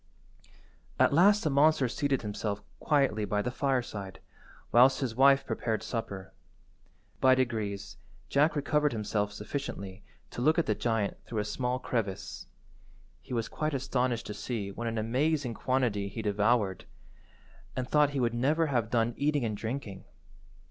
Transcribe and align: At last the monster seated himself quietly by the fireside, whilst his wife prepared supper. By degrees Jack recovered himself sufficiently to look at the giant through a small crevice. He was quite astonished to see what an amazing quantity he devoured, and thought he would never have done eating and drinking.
At 0.97 1.13
last 1.13 1.43
the 1.43 1.51
monster 1.51 1.87
seated 1.87 2.23
himself 2.23 2.63
quietly 2.79 3.23
by 3.23 3.43
the 3.43 3.51
fireside, 3.51 4.19
whilst 4.71 4.99
his 4.99 5.13
wife 5.13 5.45
prepared 5.45 5.83
supper. 5.83 6.33
By 7.19 7.35
degrees 7.35 7.97
Jack 8.27 8.55
recovered 8.55 8.93
himself 8.93 9.31
sufficiently 9.31 10.03
to 10.31 10.41
look 10.41 10.57
at 10.57 10.65
the 10.65 10.73
giant 10.73 11.17
through 11.27 11.37
a 11.37 11.45
small 11.45 11.77
crevice. 11.77 12.47
He 13.21 13.35
was 13.35 13.47
quite 13.47 13.75
astonished 13.75 14.25
to 14.25 14.33
see 14.33 14.71
what 14.71 14.87
an 14.87 14.97
amazing 14.97 15.53
quantity 15.53 16.07
he 16.07 16.23
devoured, 16.23 16.85
and 17.75 17.87
thought 17.87 18.09
he 18.09 18.19
would 18.19 18.33
never 18.33 18.65
have 18.65 18.89
done 18.89 19.13
eating 19.17 19.45
and 19.45 19.55
drinking. 19.55 20.05